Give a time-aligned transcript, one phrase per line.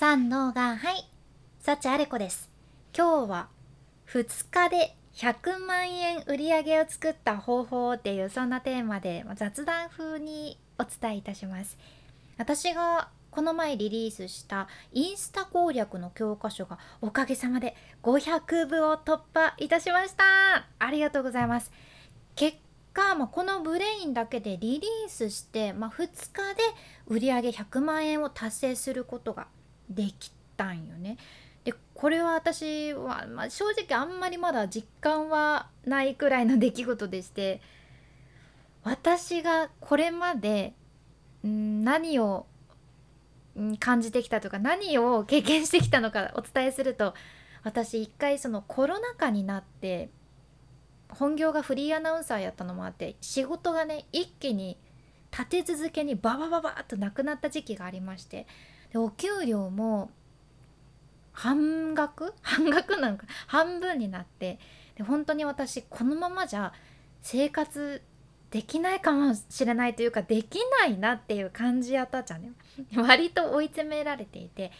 [0.00, 1.10] 三のがはい。
[1.58, 2.48] 幸あれ子です。
[2.96, 3.48] 今日は
[4.06, 11.76] 2日で100万円売り上げを作った方法っていうそんなテーマで雑談風にお伝えいたします。
[12.36, 17.74] 私がこの前リリースしたインスタ攻略の教科書がおかげさまで
[18.04, 20.68] 500部を突破いたしました。
[20.78, 21.72] ありがとうございます。
[22.36, 22.56] 結
[22.92, 26.62] 果、まあ、このブレインだけでリリースして、まあ、2日で
[27.08, 29.48] 売上100万円を達成することが
[29.90, 31.16] できたんよね。
[31.64, 37.60] でこれは私は、まあ、正直あんまりまだ実感はないくらいの出来事でして
[38.84, 40.74] 私がこれまで
[41.46, 42.46] ん何を
[43.80, 47.14] 感じてきたとか何を経験してきたのかお伝えすると
[47.64, 50.10] 私一回そのコロナ禍になって
[51.10, 54.78] 本業がフリーアナウンサーやったのもあって仕事がね一気に
[55.30, 58.46] 立て続けにババババッとなくなった時期がありまして
[58.92, 60.10] でお給料も
[61.32, 62.34] 半額？
[62.42, 63.26] 半額なんか？
[63.46, 64.58] 半分になって
[64.96, 66.72] で本当に私このままじゃ
[67.22, 68.02] 生活
[68.50, 72.52] できないかもしれないというかできないなっていう感じやったじゃんね。
[72.96, 74.72] 割と追い詰められていて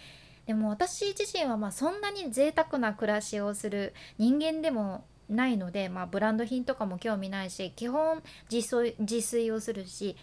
[0.47, 10.17] でも私自身はまあそんなに贅沢な暮らしをする人間でもないので、まあ、ブランド品とかも興味ないし基本自炊自炊をするし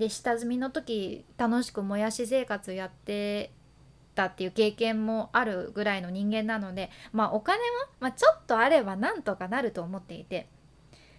[0.00, 3.52] で下積みの時楽しくもやし生活やって
[4.14, 7.64] たっていう経験もあるぐらいの人間なのでまあお金は、
[8.00, 10.48] まあ、ちょっとあればなんとかなると思っていて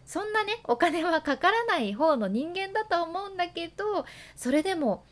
[0.04, 5.06] そんなねお金はかからない方の人間だと思うんだけどそれでも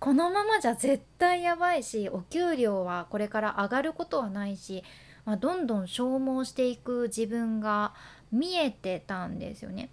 [0.00, 4.84] このままじゃ絶対やばいしお給料はこれから上がることはないし、
[5.24, 7.94] まあ、どんどん消耗していく自分が
[8.30, 9.88] 見えてたんですよね。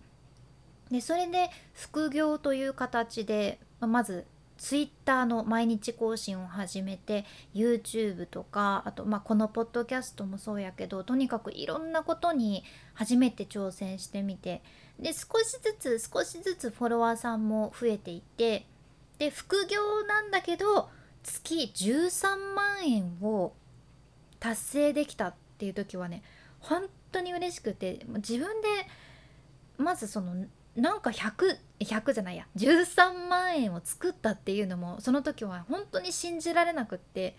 [0.91, 4.25] でそれで副業という形でまず
[4.57, 7.25] Twitter の毎日更新を始めて
[7.55, 14.61] YouTube とかあとまあこのポッドキャストもそうやけどとにかくいろんなことに初めて挑戦してみて
[14.99, 18.67] で少しずつ少しずつフォロワーさんも増えていって
[19.17, 20.89] で副業なんだけど
[21.23, 23.53] 月13万円を
[24.39, 26.21] 達成できたっていう時はね
[26.59, 28.67] 本当に嬉しくて自分で
[29.77, 30.45] まずその
[30.75, 32.47] なんか100 100じゃないや。
[32.55, 37.35] 13万円を作ったっていうのもその時は本当に信じられなくって。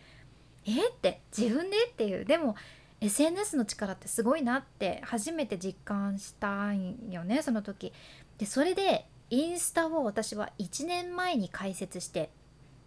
[0.66, 1.22] えって。
[1.36, 1.86] 自分で？
[1.86, 2.24] っていう。
[2.24, 2.56] でも
[3.00, 7.92] SNS の力ってすごいなって初めて実感したんよねその時。
[8.38, 12.30] でそれでインスタを私は1年前に開設して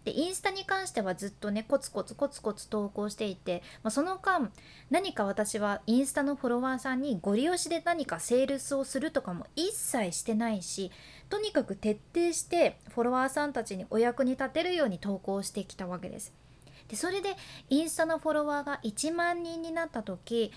[0.06, 4.52] でインスタに関してはずっとねコツコツコツコツ投稿していて、まあ、その間
[4.88, 10.92] 何か私はインスタのフォロワーさんにご利用しで何かセールスをするとかも一切してないし
[11.28, 16.32] とにかく徹底してフォロワーさんたちにお役に立てるように投稿してきたわけです。
[16.86, 17.30] でそれで
[17.68, 20.52] インスタのフォロワーが1万人になった時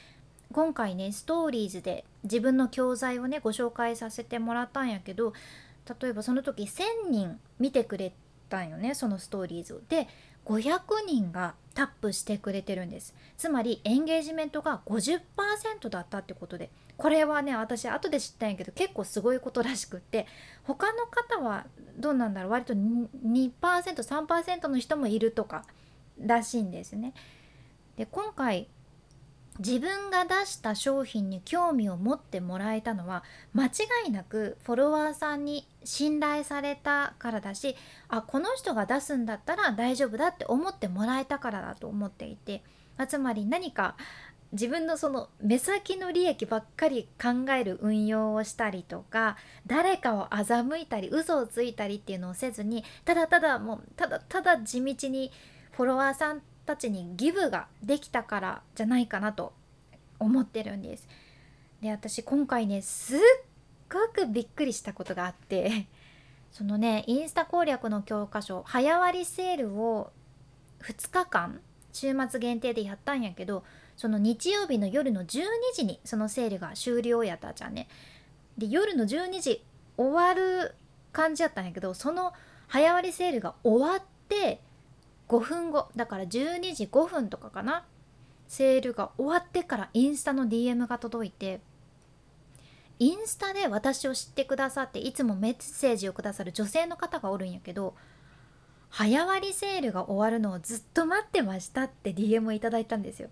[0.51, 5.33] 今回ねストーリーズで自分の教材をねご紹介させてもらったんやけど
[5.99, 8.13] 例えばその時1,000人見てくれ
[8.49, 10.07] たんよねそのストーリーズで
[10.45, 13.13] 500人がタップしてくれてるんです。
[13.37, 16.69] つまりエンゲージメントが50%だったってことで。
[16.97, 20.25] これはね私後で知ったんやけど結構すごいことらしくって。
[20.63, 21.67] 他の方は
[21.97, 22.51] どうなんだろう？
[22.51, 25.63] 割と 2%3% の人もいるとか
[26.19, 27.13] らしいんですね。
[27.95, 28.67] で今回
[29.59, 33.70] 自分が出した商品に興味を持ってもらえたのは間違
[34.08, 37.75] いなくフォロワーさんに信頼されたからだし
[38.08, 42.64] あこの人が出すんだったら大丈夫だって思ってもらえたからだと思っていて、
[42.97, 43.97] まあ、つまり何か
[44.52, 49.38] 自分のその目先の利益ばっかり考える運用をしたりとか
[49.68, 55.31] 誰かを欺いたり嘘をついたりっていうのをせずにただただもうただただ地道に
[55.74, 59.53] フォロワーさんたちにギブができたからじゃないかなと
[60.19, 61.07] 思ってるんです。
[61.81, 63.19] で私今回ねすっ
[63.91, 65.88] ごくびっくりしたことがあって
[66.52, 70.12] そのねインスタ攻略の教科書早割セールを
[70.81, 71.59] 2日間
[71.91, 73.64] 週末限定でやったんやけど
[73.97, 77.88] その日曜日の夜の12時にそのセールが終了やったじゃんね。
[78.59, 79.64] で夜の12時
[79.97, 80.76] 終わる
[81.11, 82.34] 感じやったんやけどその
[82.67, 84.61] 早割セールが終わって
[85.29, 87.85] 5分後だから12時5分とかかな
[88.47, 91.61] セールが終わってからインスタの DM が届いて
[92.97, 97.96] インスタで私を知ってくださっていつもメッセージをくださる女性の方がおるんやけど
[98.90, 103.29] 早割セールが終わるのをずっと待ってましたって DM をいただいたんですよ。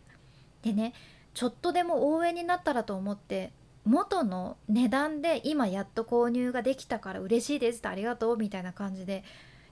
[0.61, 0.94] でね
[1.33, 3.51] ちょっとでも応援になったらと思って
[3.85, 9.23] 元の値段で今やっと購入ができたから嬉しいですってありがとうみたいな感じで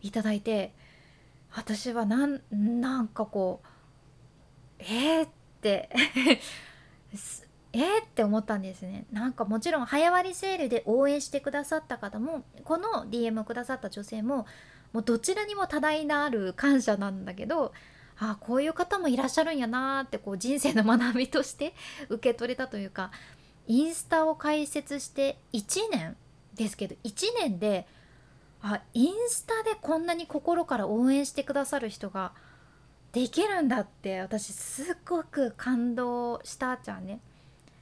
[0.01, 0.74] いただいて
[1.56, 3.68] 私はなんなんかこう
[4.80, 5.30] えー、っ
[5.62, 5.90] て
[7.72, 9.06] え、って思ったんですね。
[9.12, 14.48] なんかもちろん早割りセールで応援してくださった方もこの DM をくださった女性も
[14.94, 17.74] もうどちらにも多大なる感謝なんだけど
[18.18, 21.74] あこういう方もいらっしゃるんやなってこう人生の学びとして
[22.08, 23.12] 受け取れたというか
[23.68, 26.16] インスタを開設して1年
[26.54, 27.88] ですけど1年で
[28.67, 32.33] あインスタでこんなに心から応援してくださる人が
[33.12, 37.19] できるんだって私すごく感動したじゃんね。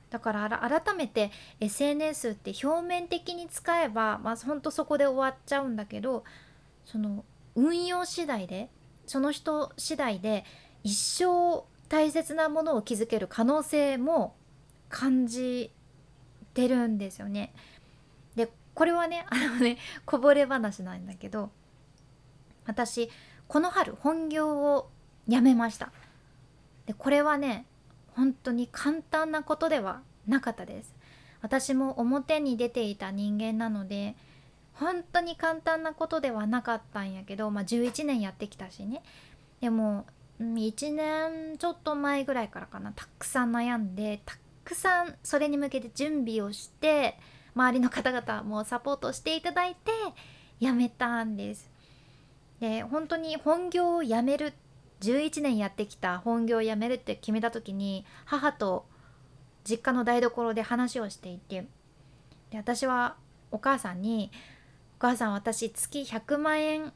[0.10, 6.24] だから改めて SNS って表面的に使えばまあほんとそこで終わっちゃうんだけど
[6.86, 7.24] その
[7.56, 8.70] 運用次第で
[9.08, 10.44] その人次第で
[10.84, 14.36] 一生大切なものを築ける可能性も
[14.90, 15.72] 感じ
[16.54, 17.54] てるんですよね。
[18.74, 21.52] これはね あのねこぼれ話なんだけど
[22.66, 23.10] 私
[23.48, 24.90] この春本業を
[25.28, 25.92] 辞めました。
[26.86, 27.66] でこれはね
[28.16, 30.96] 本当に簡単なことではなかったです。
[31.42, 34.16] 私も表に出ていた人間なので
[34.74, 39.04] 本当に簡単なことではなかったんやけど、まあ、11年やってきたしね。
[39.62, 40.06] でも
[40.40, 47.18] 1年ちょっと前ぐらいからかなたくさん悩んでたくさんそれに向けて準備をして
[47.56, 49.92] 周りの方々もサポートしていただいて
[50.60, 51.70] 辞めたんです
[52.60, 54.54] で本当に本業を辞める
[55.02, 58.86] 11年やってきた本業を辞めるって決めた時に母と
[59.66, 61.68] 実家の台所で話をしていて
[62.52, 63.16] で私は
[63.52, 64.32] お母さんに
[64.98, 66.94] 「お母さん私月100万円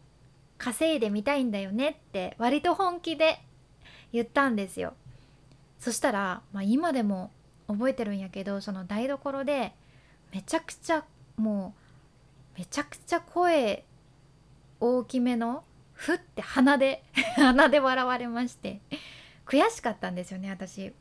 [0.57, 3.39] 稼いでみたいんだよね」って割と本気で
[4.13, 4.93] 言ったんですよ。
[5.79, 7.31] そしたら、まあ、今でも
[7.67, 9.75] 覚えてるんやけどその台所で
[10.33, 11.03] めちゃくちゃ
[11.37, 11.73] も
[12.55, 13.85] うめちゃくちゃ声
[14.79, 15.63] 大きめの
[15.93, 17.03] ふって鼻で
[17.35, 18.81] 鼻で笑われまして
[19.45, 20.93] 悔しかったんですよね私。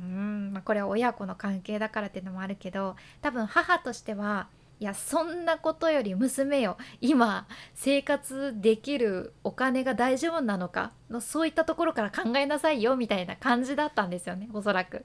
[0.00, 4.48] うんまあ、これは親子の関係だからっていうのもあるけど多分母としては
[4.80, 15.04] いやそんなことより娘よ今生活できるお金が大丈夫なのかのそういったところから考えなさいよみたいな感じだったんですよねおそらく。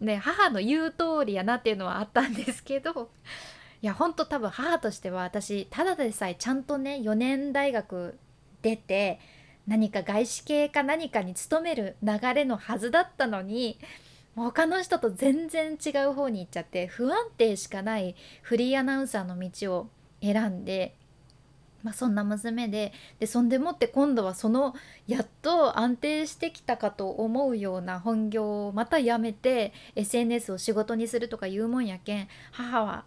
[0.00, 3.10] で母の言う通りやなっていうのはあったんですけど
[3.82, 8.18] いやほんと多分母としては私ただでさえちゃんとね4年大学
[8.62, 9.20] 出て
[9.66, 13.78] 何か外資系か何かに勤める流れのはずだったのに
[14.36, 19.88] 他の人と全然違う方に行っちゃって不安定しかないフリーアナウンサーの道を
[20.20, 20.94] 選んで、
[21.82, 24.74] まあ、そんな娘ででそんでもって今度はその
[25.06, 33.04] やっと安定してきたかと思うような本業をまたやめて SNS を仕事にするとか言うもんやけん母は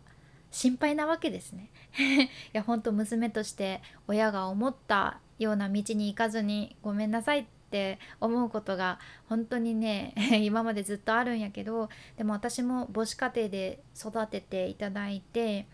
[0.51, 1.69] 心配なわけですね。
[1.99, 15.67] いやほんと娘として親が思ったような道に行かずにごめんなさいって思うことが本当にね 今までずっとあるんやけどでも私も母子家庭で育てていただいて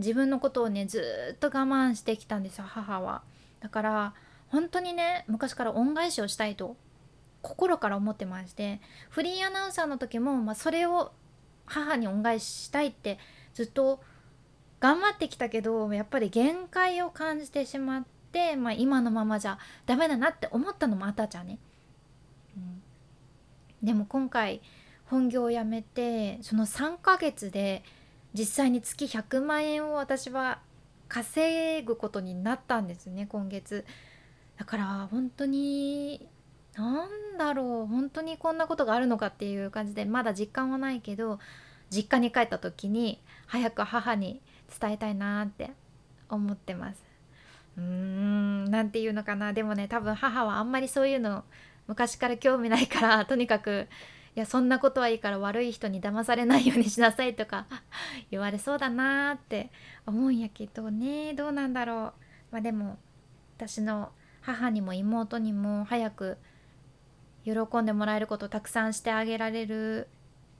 [0.00, 3.22] 自分のことをねずっと我慢してきたんですよ母は。
[3.60, 4.14] だから
[4.48, 6.76] 本当にね昔から恩返しをしたいと
[7.42, 8.80] 心から思ってまして
[9.10, 11.12] フリーアナウンサーの時も、まあ、それを
[11.66, 13.18] 母に恩返ししたいって
[13.54, 14.00] ずっと
[14.80, 21.58] 頑張ってきたけどやっぱり限界を感じてしまって。、まあ、今のままじゃダメだなって思ったのもあったじゃんね。
[22.56, 22.82] うん、
[23.82, 24.62] でも今回
[25.06, 27.82] 本業を辞めてその3ヶ月で
[28.34, 30.60] 実際に月100万円を私は
[31.08, 33.84] 稼ぐことになったんですね今月。
[34.56, 36.28] だから本当に
[36.74, 41.38] なんだろう本当にこんなことがあるのかっていう感じでまだ実感はないけど
[41.90, 44.40] 実家に帰った時に早く母に
[44.80, 45.72] 伝えたいなって
[46.28, 47.02] 思ってます。
[47.76, 51.44] うーん何て言うのかなでもね多分母はあんまりそういうの
[51.88, 53.88] 昔から興味ないからとにかく
[54.36, 57.66] いやそんなことはいいから悪い人に騙されないようにしなさいとか
[58.30, 59.70] 言われそうだなーって
[60.06, 61.34] 思うんやけどね。
[61.34, 62.12] どうなんだろう。
[62.52, 62.98] まあでも
[63.56, 66.38] 私の母にも妹にも早く
[67.44, 70.08] 喜んでもらえることをたくさんしてあげられる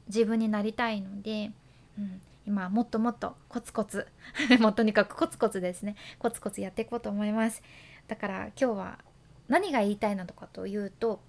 [0.08, 1.52] 自分になりたいので、
[1.96, 4.08] うん、今もっともっとコツコツ
[4.58, 5.94] もうとにかくコツコツですね。
[6.18, 7.62] コツコツやっていこうと思います。
[8.08, 8.98] だから今日は
[9.48, 11.20] 何が言いたいのかというと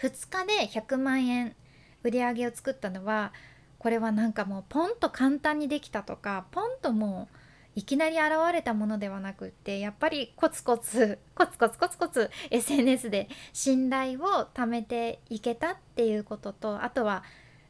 [0.00, 1.54] 2日で100万円
[2.02, 3.32] 売り上げを作ったのは
[3.78, 7.36] これはなんかもうポンと簡単にできたとかポンともう
[7.74, 17.22] いきなり現れたものではなくってやっぱりコツコツコツコツコツコツ SNS で信頼を貯めていけたっていうこととあとは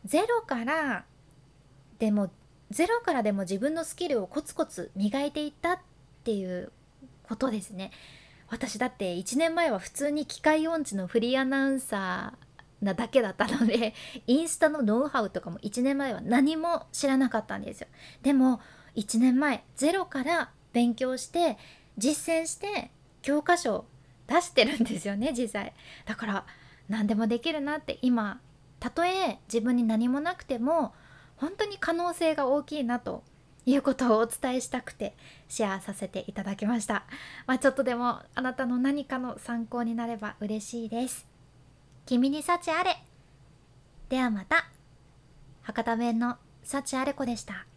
[0.07, 1.05] ゼロから
[1.99, 2.31] でも
[2.71, 5.79] ゼロからでも自分のスキルをコツコツ磨いていったっ
[6.25, 6.73] ていう
[7.23, 7.91] ことですね。
[8.51, 13.95] 私だって1年前は普通に機械音痴のフリーアナウンサーなだけだったので
[14.27, 17.89] インスタのノウハウとかも1年前は何も知らなかったんですよ。
[18.23, 18.61] でも
[18.97, 21.59] 1年前ゼロから勉強して
[21.97, 22.91] 実践して
[23.23, 23.87] 教科書を
[24.27, 25.75] 出してるんですよね実際。
[26.05, 26.47] だから
[26.89, 28.41] 何でもできるなって今
[28.81, 30.95] たとえ自分に何もなくても
[31.37, 33.23] 本当に可能性が大きいなと
[33.69, 35.15] いうことをお伝えしたくて
[35.47, 37.05] シェアさせていただきました、
[37.47, 41.27] まあ、ちょっとでもあなたの何かの参考になれば嬉しいです。
[42.07, 42.97] 君に幸あれ。
[44.09, 44.71] ではまた。
[45.61, 47.68] 博多弁の幸あれ子でした。